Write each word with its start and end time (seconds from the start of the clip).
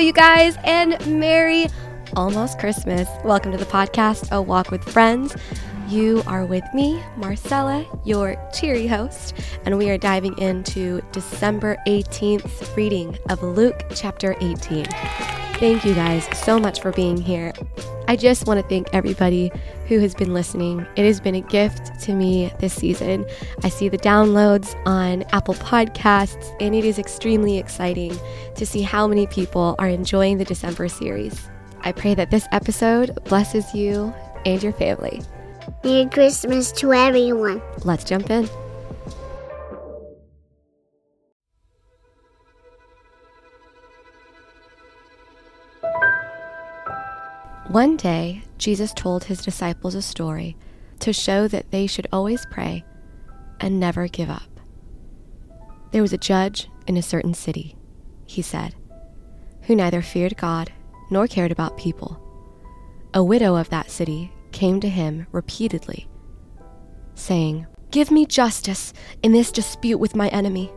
you 0.00 0.12
guys, 0.12 0.56
and 0.64 0.98
Merry 1.20 1.66
almost 2.16 2.58
Christmas. 2.58 3.08
Welcome 3.22 3.52
to 3.52 3.58
the 3.58 3.66
podcast, 3.66 4.32
A 4.32 4.40
Walk 4.40 4.70
with 4.70 4.82
Friends. 4.82 5.36
You 5.88 6.22
are 6.26 6.46
with 6.46 6.64
me, 6.72 7.02
Marcella, 7.16 7.86
your 8.04 8.36
cheery 8.54 8.86
host, 8.86 9.34
and 9.66 9.76
we 9.76 9.90
are 9.90 9.98
diving 9.98 10.38
into 10.38 11.02
December 11.12 11.76
18th 11.86 12.74
reading 12.76 13.18
of 13.28 13.42
Luke 13.42 13.84
chapter 13.94 14.34
18. 14.40 14.86
Thank 15.54 15.84
you 15.84 15.94
guys 15.94 16.26
so 16.38 16.58
much 16.58 16.80
for 16.80 16.92
being 16.92 17.20
here. 17.20 17.52
I 18.10 18.16
just 18.16 18.48
want 18.48 18.58
to 18.58 18.68
thank 18.68 18.88
everybody 18.92 19.52
who 19.86 20.00
has 20.00 20.16
been 20.16 20.34
listening. 20.34 20.84
It 20.96 21.04
has 21.04 21.20
been 21.20 21.36
a 21.36 21.42
gift 21.42 22.00
to 22.00 22.12
me 22.12 22.52
this 22.58 22.74
season. 22.74 23.24
I 23.62 23.68
see 23.68 23.88
the 23.88 23.98
downloads 23.98 24.74
on 24.84 25.22
Apple 25.30 25.54
Podcasts, 25.54 26.56
and 26.60 26.74
it 26.74 26.84
is 26.84 26.98
extremely 26.98 27.56
exciting 27.56 28.18
to 28.56 28.66
see 28.66 28.82
how 28.82 29.06
many 29.06 29.28
people 29.28 29.76
are 29.78 29.86
enjoying 29.86 30.38
the 30.38 30.44
December 30.44 30.88
series. 30.88 31.48
I 31.82 31.92
pray 31.92 32.14
that 32.14 32.32
this 32.32 32.48
episode 32.50 33.16
blesses 33.26 33.72
you 33.74 34.12
and 34.44 34.60
your 34.60 34.72
family. 34.72 35.22
Merry 35.84 36.06
Christmas 36.06 36.72
to 36.72 36.92
everyone. 36.92 37.62
Let's 37.84 38.02
jump 38.02 38.28
in. 38.28 38.48
One 47.70 47.96
day, 47.96 48.42
Jesus 48.58 48.92
told 48.92 49.22
his 49.22 49.42
disciples 49.42 49.94
a 49.94 50.02
story 50.02 50.56
to 50.98 51.12
show 51.12 51.46
that 51.46 51.70
they 51.70 51.86
should 51.86 52.08
always 52.10 52.44
pray 52.50 52.84
and 53.60 53.78
never 53.78 54.08
give 54.08 54.28
up. 54.28 54.58
There 55.92 56.02
was 56.02 56.12
a 56.12 56.18
judge 56.18 56.68
in 56.88 56.96
a 56.96 57.02
certain 57.02 57.32
city, 57.32 57.76
he 58.26 58.42
said, 58.42 58.74
who 59.62 59.76
neither 59.76 60.02
feared 60.02 60.36
God 60.36 60.72
nor 61.12 61.28
cared 61.28 61.52
about 61.52 61.78
people. 61.78 62.20
A 63.14 63.22
widow 63.22 63.54
of 63.54 63.70
that 63.70 63.88
city 63.88 64.32
came 64.50 64.80
to 64.80 64.88
him 64.88 65.28
repeatedly, 65.30 66.08
saying, 67.14 67.68
Give 67.92 68.10
me 68.10 68.26
justice 68.26 68.92
in 69.22 69.30
this 69.30 69.52
dispute 69.52 69.98
with 69.98 70.16
my 70.16 70.26
enemy. 70.30 70.72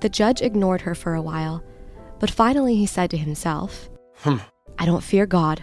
The 0.00 0.08
judge 0.08 0.42
ignored 0.42 0.80
her 0.80 0.96
for 0.96 1.14
a 1.14 1.22
while, 1.22 1.62
but 2.18 2.28
finally 2.28 2.74
he 2.74 2.86
said 2.86 3.08
to 3.10 3.16
himself, 3.16 3.88
Hmm. 4.16 4.38
I 4.80 4.84
don't 4.84 5.04
fear 5.04 5.26
God 5.26 5.62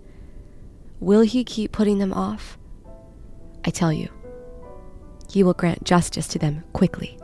Will 1.01 1.21
he 1.21 1.43
keep 1.43 1.71
putting 1.71 1.97
them 1.97 2.13
off? 2.13 2.59
I 3.65 3.71
tell 3.71 3.91
you, 3.91 4.07
he 5.27 5.41
will 5.41 5.55
grant 5.55 5.83
justice 5.83 6.27
to 6.29 6.39
them 6.39 6.63
quickly. 6.73 7.17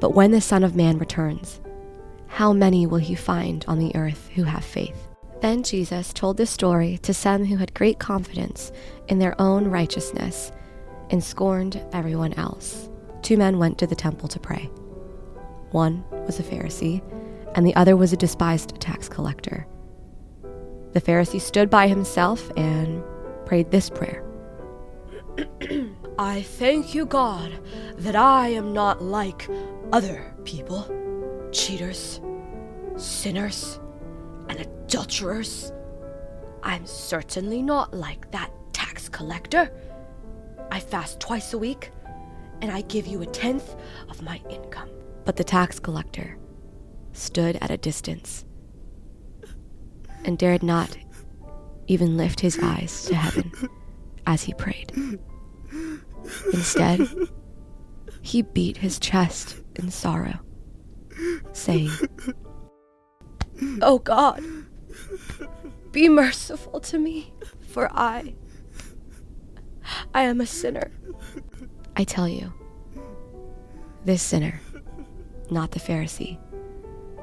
But 0.00 0.14
when 0.14 0.30
the 0.30 0.40
Son 0.40 0.64
of 0.64 0.74
Man 0.74 0.96
returns, 0.96 1.60
how 2.28 2.54
many 2.54 2.86
will 2.86 2.96
he 2.96 3.14
find 3.14 3.62
on 3.68 3.78
the 3.78 3.94
earth 3.94 4.30
who 4.34 4.44
have 4.44 4.64
faith? 4.64 4.96
Then 5.42 5.62
Jesus 5.62 6.14
told 6.14 6.38
this 6.38 6.50
story 6.50 6.96
to 7.02 7.12
some 7.12 7.44
who 7.44 7.58
had 7.58 7.74
great 7.74 7.98
confidence 7.98 8.72
in 9.08 9.18
their 9.18 9.38
own 9.38 9.68
righteousness 9.68 10.50
and 11.10 11.22
scorned 11.22 11.84
everyone 11.92 12.32
else. 12.34 12.88
Two 13.20 13.36
men 13.36 13.58
went 13.58 13.76
to 13.78 13.86
the 13.86 13.94
temple 13.94 14.28
to 14.28 14.40
pray. 14.40 14.70
One 15.72 16.04
was 16.24 16.40
a 16.40 16.42
Pharisee, 16.42 17.02
and 17.54 17.66
the 17.66 17.76
other 17.76 17.98
was 17.98 18.14
a 18.14 18.16
despised 18.16 18.80
tax 18.80 19.10
collector. 19.10 19.66
The 20.96 21.02
Pharisee 21.02 21.42
stood 21.42 21.68
by 21.68 21.88
himself 21.88 22.50
and 22.56 23.04
prayed 23.44 23.70
this 23.70 23.90
prayer 23.90 24.24
I 26.18 26.40
thank 26.40 26.94
you, 26.94 27.04
God, 27.04 27.52
that 27.98 28.16
I 28.16 28.48
am 28.48 28.72
not 28.72 29.02
like 29.02 29.46
other 29.92 30.34
people 30.44 30.90
cheaters, 31.52 32.22
sinners, 32.96 33.78
and 34.48 34.58
adulterers. 34.58 35.70
I'm 36.62 36.86
certainly 36.86 37.60
not 37.60 37.92
like 37.92 38.30
that 38.30 38.50
tax 38.72 39.10
collector. 39.10 39.70
I 40.70 40.80
fast 40.80 41.20
twice 41.20 41.52
a 41.52 41.58
week, 41.58 41.90
and 42.62 42.72
I 42.72 42.80
give 42.80 43.06
you 43.06 43.20
a 43.20 43.26
tenth 43.26 43.76
of 44.08 44.22
my 44.22 44.40
income. 44.48 44.88
But 45.26 45.36
the 45.36 45.44
tax 45.44 45.78
collector 45.78 46.38
stood 47.12 47.56
at 47.56 47.70
a 47.70 47.76
distance 47.76 48.46
and 50.26 50.36
dared 50.36 50.62
not 50.62 50.96
even 51.86 52.16
lift 52.16 52.40
his 52.40 52.58
eyes 52.60 53.04
to 53.06 53.14
heaven 53.14 53.52
as 54.26 54.42
he 54.42 54.52
prayed. 54.54 54.92
Instead, 56.52 57.08
he 58.20 58.42
beat 58.42 58.78
his 58.78 58.98
chest 58.98 59.62
in 59.76 59.90
sorrow, 59.90 60.40
saying, 61.52 61.90
Oh 63.80 64.00
God, 64.00 64.42
be 65.92 66.08
merciful 66.08 66.80
to 66.80 66.98
me, 66.98 67.32
for 67.60 67.90
I. 67.92 68.34
I 70.12 70.22
am 70.22 70.40
a 70.40 70.46
sinner. 70.46 70.90
I 71.94 72.02
tell 72.04 72.28
you, 72.28 72.52
this 74.04 74.22
sinner, 74.22 74.60
not 75.50 75.70
the 75.70 75.80
Pharisee, 75.80 76.38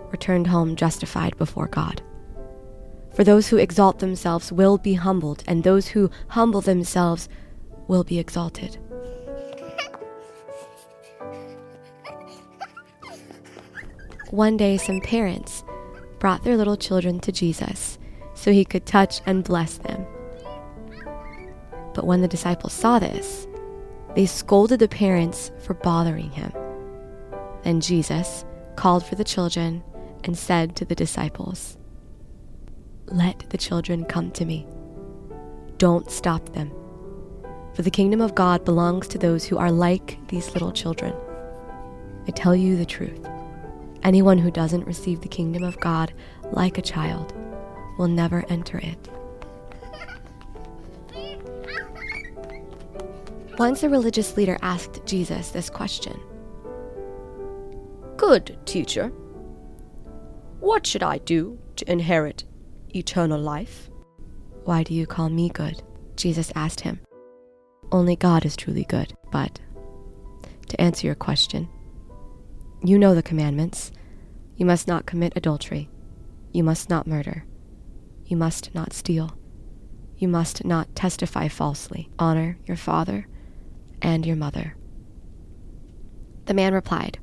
returned 0.10 0.48
home 0.48 0.76
justified 0.76 1.38
before 1.38 1.68
God. 1.68 2.02
For 3.14 3.24
those 3.24 3.48
who 3.48 3.58
exalt 3.58 4.00
themselves 4.00 4.52
will 4.52 4.78
be 4.78 4.96
humbled, 4.96 5.44
and 5.48 5.64
those 5.64 5.90
who 5.90 6.10
humble 6.30 6.62
themselves 6.62 7.30
will 7.88 8.04
be 8.04 8.18
exalted. 8.18 8.78
One 14.32 14.58
day, 14.58 14.78
some 14.78 15.00
parents 15.00 15.64
brought 16.18 16.44
their 16.44 16.58
little 16.58 16.78
children 16.78 17.20
to 17.20 17.32
Jesus 17.32 18.00
so 18.34 18.52
he 18.52 18.66
could 18.66 18.86
touch 18.86 19.22
and 19.28 19.44
bless 19.44 19.78
them. 19.78 20.08
But 21.94 22.08
when 22.08 22.22
the 22.22 22.28
disciples 22.28 22.74
saw 22.74 22.98
this, 22.98 23.48
they 24.16 24.26
scolded 24.26 24.80
the 24.80 24.88
parents 24.88 25.52
for 25.60 25.76
bothering 25.76 26.32
him. 26.32 26.52
Then 27.64 27.80
Jesus 27.80 28.44
called 28.76 29.06
for 29.06 29.14
the 29.14 29.24
children 29.24 29.84
and 30.24 30.36
said 30.36 30.76
to 30.78 30.86
the 30.86 30.96
disciples, 30.96 31.78
Let 33.08 33.50
the 33.50 33.58
children 33.58 34.06
come 34.06 34.32
to 34.32 34.46
me. 34.46 34.66
Don't 35.78 36.10
stop 36.10 36.54
them. 36.54 36.72
For 37.74 37.82
the 37.82 37.92
kingdom 37.92 38.22
of 38.22 38.36
God 38.36 38.64
belongs 38.64 39.08
to 39.10 39.18
those 39.18 39.44
who 39.44 39.58
are 39.58 39.72
like 39.72 40.18
these 40.28 40.54
little 40.54 40.72
children. 40.72 41.14
I 42.28 42.32
tell 42.32 42.56
you 42.56 42.78
the 42.78 42.86
truth. 42.86 43.28
Anyone 44.04 44.38
who 44.38 44.52
doesn't 44.52 44.86
receive 44.86 45.22
the 45.22 45.28
kingdom 45.28 45.64
of 45.64 45.80
God 45.80 46.14
like 46.52 46.78
a 46.78 46.82
child 46.82 47.34
will 47.98 48.08
never 48.08 48.46
enter 48.50 48.78
it. 48.78 49.10
Once 53.58 53.84
a 53.84 53.90
religious 53.90 54.36
leader 54.36 54.58
asked 54.62 55.06
Jesus 55.06 55.50
this 55.50 55.70
question 55.70 56.20
Good 58.18 58.58
teacher, 58.66 59.10
what 60.60 60.88
should 60.88 61.04
I 61.04 61.18
do 61.20 61.60
to 61.76 61.92
inherit 61.92 62.46
eternal 62.96 63.40
life? 63.40 63.90
Why 64.64 64.84
do 64.84 64.94
you 64.94 65.06
call 65.06 65.30
me 65.30 65.50
good? 65.50 65.84
Jesus 66.16 66.52
asked 66.56 66.82
him. 66.82 67.00
Only 67.92 68.16
God 68.16 68.46
is 68.46 68.56
truly 68.56 68.86
good. 68.86 69.14
But 69.32 69.60
to 70.68 70.82
answer 70.82 71.08
your 71.08 71.16
question, 71.16 71.68
you 72.84 72.98
know 72.98 73.16
the 73.16 73.24
commandments. 73.24 73.92
You 74.56 74.66
must 74.66 74.88
not 74.88 75.06
commit 75.06 75.34
adultery. 75.36 75.90
You 76.52 76.64
must 76.64 76.90
not 76.90 77.08
murder. 77.08 77.46
You 78.26 78.38
must 78.38 78.74
not 78.74 78.94
steal. 78.94 79.38
You 80.18 80.28
must 80.28 80.64
not 80.64 80.96
testify 80.96 81.48
falsely. 81.48 82.10
Honor 82.18 82.58
your 82.66 82.78
father 82.78 83.28
and 84.02 84.26
your 84.26 84.36
mother. 84.36 84.76
The 86.46 86.54
man 86.54 86.74
replied, 86.74 87.20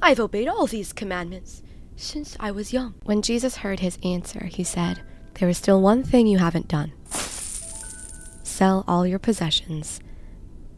I've 0.00 0.20
obeyed 0.20 0.48
all 0.48 0.66
these 0.66 0.92
commandments 0.92 1.62
since 1.96 2.36
I 2.40 2.50
was 2.50 2.72
young. 2.72 2.94
When 3.04 3.22
Jesus 3.22 3.56
heard 3.56 3.80
his 3.80 3.98
answer, 4.04 4.44
he 4.44 4.64
said, 4.64 5.02
There 5.34 5.48
is 5.48 5.58
still 5.58 5.80
one 5.80 6.02
thing 6.02 6.26
you 6.26 6.38
haven't 6.38 6.68
done. 6.68 6.92
Sell 8.42 8.84
all 8.86 9.06
your 9.06 9.18
possessions 9.18 10.00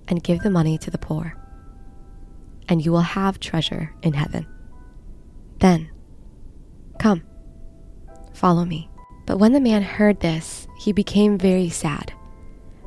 and 0.08 0.22
give 0.22 0.40
the 0.40 0.50
money 0.50 0.78
to 0.78 0.90
the 0.90 0.98
poor, 0.98 1.36
and 2.68 2.84
you 2.84 2.92
will 2.92 3.00
have 3.00 3.40
treasure 3.40 3.94
in 4.02 4.12
heaven. 4.12 4.46
Then, 5.58 5.90
come, 6.98 7.22
Follow 8.34 8.64
me. 8.64 8.90
But 9.26 9.38
when 9.38 9.52
the 9.52 9.60
man 9.60 9.82
heard 9.82 10.20
this, 10.20 10.66
he 10.76 10.92
became 10.92 11.38
very 11.38 11.70
sad, 11.70 12.12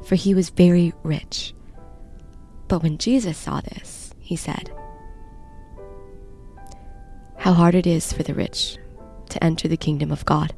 for 0.04 0.16
he 0.16 0.36
was 0.36 0.50
very 0.50 0.94
rich. 1.04 1.54
But 2.68 2.84
when 2.84 3.00
Jesus 3.00 3.38
saw 3.38 3.62
this, 3.62 4.14
he 4.20 4.36
said, 4.36 4.70
How 7.48 7.54
hard 7.54 7.76
it 7.76 7.88
is 7.88 8.12
for 8.12 8.24
the 8.24 8.34
rich 8.34 8.78
to 9.30 9.42
enter 9.42 9.70
the 9.70 9.78
kingdom 9.78 10.12
of 10.12 10.26
God. 10.26 10.54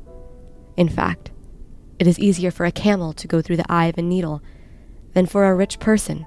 In 0.75 0.89
fact, 0.89 1.29
it 1.99 2.07
is 2.07 2.17
easier 2.17 2.49
for 2.49 2.65
a 2.65 2.71
camel 2.71 3.13
to 3.13 3.27
go 3.27 3.43
through 3.43 3.57
the 3.57 3.71
eye 3.71 3.85
of 3.85 3.99
a 3.99 4.01
needle 4.01 4.41
than 5.13 5.27
for 5.27 5.45
a 5.45 5.53
rich 5.53 5.79
person 5.79 6.25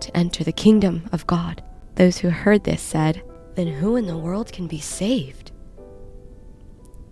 to 0.00 0.16
enter 0.16 0.42
the 0.42 0.50
kingdom 0.50 1.08
of 1.12 1.28
God. 1.28 1.62
Those 1.94 2.18
who 2.18 2.30
heard 2.30 2.64
this 2.64 2.82
said, 2.82 3.22
Then 3.54 3.68
who 3.68 3.94
in 3.94 4.06
the 4.06 4.18
world 4.18 4.50
can 4.50 4.66
be 4.66 4.80
saved? 4.80 5.52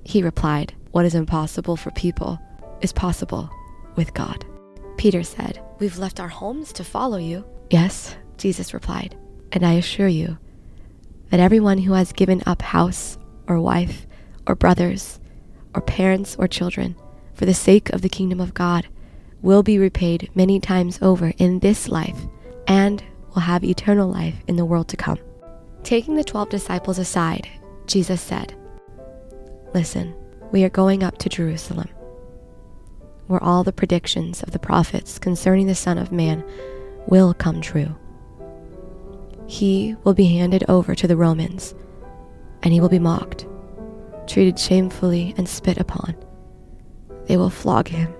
He 0.02 0.20
replied, 0.20 0.75
What 0.90 1.05
is 1.05 1.14
impossible 1.14 1.76
for 1.76 1.93
people 1.93 2.37
is 2.81 2.93
possible 2.93 3.49
with 3.94 4.12
God. 4.12 4.44
Peter 4.96 5.23
said, 5.23 5.64
We've 5.79 5.99
left 5.99 6.19
our 6.19 6.26
homes 6.26 6.73
to 6.73 6.82
follow 6.82 7.19
you. 7.19 7.44
Yes, 7.70 8.17
Jesus 8.38 8.75
replied, 8.75 9.17
and 9.52 9.64
I 9.64 9.75
assure 9.75 10.08
you 10.08 10.37
that 11.32 11.40
everyone 11.40 11.79
who 11.79 11.94
has 11.94 12.12
given 12.12 12.43
up 12.44 12.61
house 12.61 13.17
or 13.49 13.58
wife 13.58 14.06
or 14.46 14.55
brothers 14.55 15.19
or 15.75 15.81
parents 15.81 16.37
or 16.38 16.46
children 16.46 16.94
for 17.32 17.46
the 17.46 17.55
sake 17.55 17.88
of 17.88 18.02
the 18.02 18.08
kingdom 18.11 18.38
of 18.38 18.52
God 18.52 18.87
will 19.40 19.62
be 19.62 19.79
repaid 19.79 20.31
many 20.34 20.61
times 20.61 20.99
over 21.00 21.32
in 21.38 21.61
this 21.61 21.88
life 21.88 22.20
and 22.69 23.02
will 23.31 23.40
have 23.40 23.64
eternal 23.64 24.11
life 24.11 24.34
in 24.46 24.56
the 24.56 24.64
world 24.67 24.88
to 24.88 24.96
come. 24.99 25.17
Taking 25.82 26.17
the 26.17 26.23
twelve 26.23 26.50
disciples 26.50 26.99
aside, 26.99 27.49
Jesus 27.87 28.20
said, 28.20 28.55
Listen, 29.73 30.14
we 30.50 30.64
are 30.64 30.69
going 30.69 31.02
up 31.02 31.17
to 31.17 31.31
Jerusalem, 31.31 31.88
where 33.26 33.43
all 33.43 33.64
the 33.64 33.73
predictions 33.73 34.43
of 34.43 34.50
the 34.50 34.58
prophets 34.58 35.19
concerning 35.19 35.67
the 35.67 35.75
Son 35.75 35.96
of 35.96 36.12
Man 36.12 36.44
will 37.06 37.32
come 37.32 37.62
true. 37.62 37.96
He 39.52 39.96
will 40.02 40.14
be 40.14 40.38
handed 40.38 40.64
over 40.66 40.94
to 40.94 41.06
the 41.06 41.14
Romans, 41.14 41.75
and 42.62 42.72
he 42.72 42.81
will 42.81 42.88
be 42.88 42.99
mocked, 42.99 43.46
treated 44.26 44.58
shamefully, 44.58 45.34
and 45.37 45.46
spit 45.46 45.76
upon. 45.76 46.16
They 47.26 47.37
will 47.37 47.50
flog 47.50 47.87
him 47.87 48.10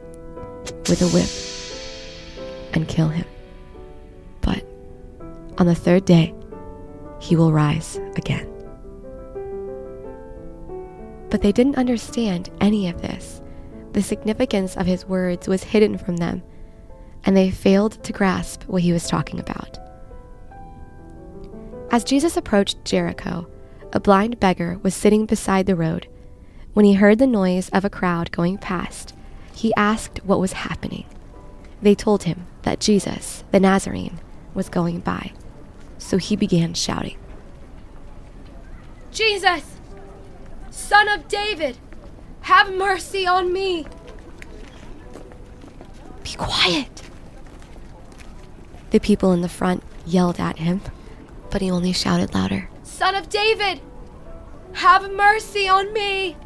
with 0.91 1.01
a 1.01 1.09
whip 1.09 2.75
and 2.75 2.87
kill 2.87 3.09
him. 3.09 3.25
But 4.43 4.63
on 5.57 5.65
the 5.65 5.75
third 5.75 6.05
day, 6.05 6.35
he 7.19 7.35
will 7.35 7.51
rise 7.51 7.97
again. 8.17 8.47
But 11.31 11.41
they 11.41 11.53
didn't 11.53 11.79
understand 11.79 12.51
any 12.61 12.91
of 12.91 13.01
this. 13.01 13.41
The 13.93 14.03
significance 14.03 14.77
of 14.77 14.85
his 14.85 15.07
words 15.07 15.49
was 15.49 15.65
hidden 15.65 15.97
from 15.97 16.19
them, 16.19 16.43
and 17.25 17.35
they 17.35 17.51
failed 17.51 18.05
to 18.05 18.13
grasp 18.13 18.65
what 18.65 18.83
he 18.83 18.93
was 18.93 19.09
talking 19.09 19.41
about. 19.41 19.79
As 21.93 22.05
Jesus 22.05 22.39
approached 22.39 22.87
Jericho, 22.87 23.47
a 23.93 24.01
blind 24.01 24.41
beggar 24.41 24.81
was 24.83 24.95
sitting 24.95 25.27
beside 25.27 25.67
the 25.67 25.77
road. 25.77 26.09
When 26.73 26.87
he 26.87 26.95
heard 26.95 27.19
the 27.19 27.27
noise 27.27 27.69
of 27.69 27.85
a 27.85 27.91
crowd 27.91 28.33
going 28.33 28.57
past, 28.57 29.15
he 29.55 29.75
asked 29.77 30.25
what 30.25 30.41
was 30.41 30.55
happening. 30.55 31.05
They 31.83 31.95
told 31.95 32.23
him 32.23 32.47
that 32.63 32.81
Jesus, 32.81 33.45
the 33.51 33.61
Nazarene, 33.61 34.19
was 34.55 34.71
going 34.71 35.01
by, 35.01 35.33
so 35.99 36.17
he 36.17 36.35
began 36.35 36.73
shouting, 36.73 37.19
Jesus, 39.11 39.77
Son 40.71 41.09
of 41.11 41.29
David, 41.29 41.77
have 42.43 42.73
mercy 42.73 43.27
on 43.27 43.53
me. 43.53 43.85
Be 46.25 46.33
quiet! 46.39 47.03
The 48.93 48.99
people 48.99 49.33
in 49.33 49.43
the 49.43 49.49
front 49.51 49.83
yelled 50.07 50.41
at 50.41 50.59
him, 50.59 50.81
but 51.53 51.63
he 51.63 51.71
only 51.71 51.93
shouted 51.93 52.35
louder. 52.35 52.69
Son 52.83 53.15
of 53.15 53.29
David, 53.29 53.81
have 54.73 55.13
mercy 55.13 55.69
on 55.69 55.93
me. 55.93 56.37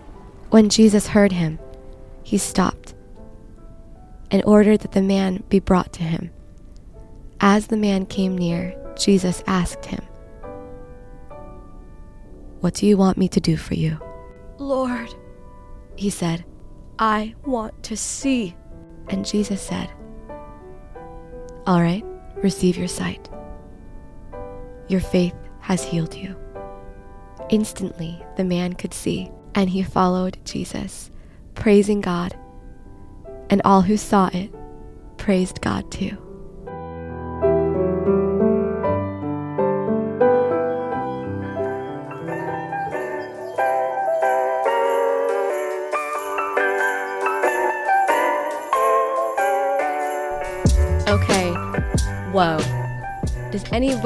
When 0.50 0.68
Jesus 0.68 1.06
heard 1.06 1.32
him, 1.32 1.58
he 2.24 2.36
stopped 2.38 2.92
and 4.30 4.42
ordered 4.44 4.80
that 4.80 4.92
the 4.92 5.00
man 5.02 5.44
be 5.48 5.60
brought 5.60 5.92
to 5.94 6.02
him. 6.02 6.30
As 7.40 7.68
the 7.68 7.76
man 7.76 8.04
came 8.06 8.36
near, 8.36 8.74
Jesus 8.98 9.42
asked 9.46 9.86
him, 9.86 10.02
What 12.60 12.74
do 12.74 12.86
you 12.86 12.96
want 12.96 13.16
me 13.16 13.28
to 13.28 13.40
do 13.40 13.56
for 13.56 13.74
you? 13.74 13.98
Lord, 14.58 15.14
He 15.96 16.10
said, 16.10 16.44
I 16.98 17.34
want 17.44 17.82
to 17.84 17.96
see. 17.96 18.54
and 19.08 19.24
Jesus 19.24 19.62
said, 19.62 19.88
All 21.66 21.80
right, 21.80 22.04
receive 22.42 22.76
your 22.76 22.88
sight. 22.88 23.28
Your 24.88 25.00
faith 25.00 25.34
has 25.60 25.84
healed 25.84 26.14
you. 26.14 26.36
Instantly, 27.50 28.24
the 28.36 28.44
man 28.44 28.72
could 28.72 28.94
see, 28.94 29.30
and 29.54 29.70
he 29.70 29.82
followed 29.82 30.38
Jesus, 30.44 31.10
praising 31.54 32.00
God. 32.00 32.36
And 33.50 33.62
all 33.64 33.82
who 33.82 33.96
saw 33.96 34.28
it 34.32 34.50
praised 35.16 35.60
God 35.60 35.90
too. 35.90 36.25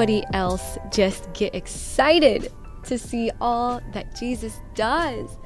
Does 0.00 0.08
anybody 0.08 0.34
else 0.34 0.78
just 0.90 1.30
get 1.34 1.54
excited 1.54 2.50
to 2.84 2.96
see 2.96 3.30
all 3.38 3.82
that 3.92 4.16
Jesus 4.16 4.58
does? 4.74 5.36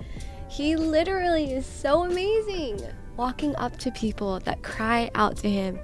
He 0.49 0.77
literally 0.77 1.53
is 1.53 1.67
so 1.67 2.05
amazing, 2.05 2.81
walking 3.17 3.57
up 3.57 3.77
to 3.79 3.91
people 3.91 4.39
that 4.45 4.63
cry 4.63 5.11
out 5.17 5.39
to 5.39 5.51
him 5.51 5.81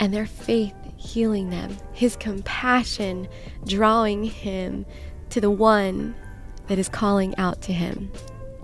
and 0.00 0.14
their 0.14 0.24
faith 0.24 0.72
healing 0.96 1.50
them, 1.50 1.76
his 1.92 2.16
compassion 2.16 3.28
drawing 3.66 4.24
him 4.24 4.86
to 5.28 5.38
the 5.38 5.50
one 5.50 6.14
that 6.68 6.78
is 6.78 6.88
calling 6.88 7.36
out 7.36 7.60
to 7.60 7.74
him. 7.74 8.10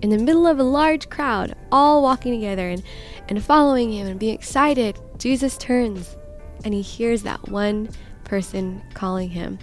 In 0.01 0.09
the 0.09 0.17
middle 0.17 0.47
of 0.47 0.59
a 0.59 0.65
large 0.65 1.11
crowd, 1.11 1.55
all 1.71 2.03
walking 2.03 2.33
together 2.33 2.71
and, 2.71 2.83
and 3.29 3.45
following 3.45 3.93
him 3.93 4.07
and 4.07 4.19
being 4.19 4.35
excited, 4.35 4.99
Jesus 5.19 5.59
turns 5.59 6.17
and 6.65 6.73
he 6.73 6.81
hears 6.81 7.23
that 7.25 7.51
one 7.51 7.91
person 8.25 8.83
calling 8.95 9.31
him. 9.31 9.59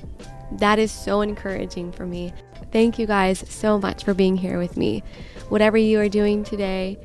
That 0.54 0.80
is 0.80 0.92
so 0.92 1.22
encouraging 1.22 1.92
for 1.92 2.06
me. 2.06 2.34
Thank 2.72 3.00
you 3.00 3.06
guys 3.06 3.44
so 3.50 3.80
much 3.80 4.04
for 4.04 4.14
being 4.14 4.38
here 4.38 4.58
with 4.58 4.78
me. 4.78 5.04
Whatever 5.50 5.78
you 5.78 6.00
are 6.00 6.10
doing 6.10 6.44
today, 6.44 6.98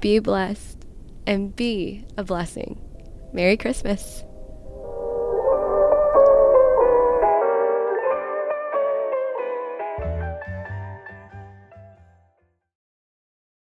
be 0.00 0.18
blessed 0.18 0.84
and 1.26 1.54
be 1.54 2.04
a 2.16 2.24
blessing. 2.24 2.80
Merry 3.32 3.56
Christmas. 3.56 4.24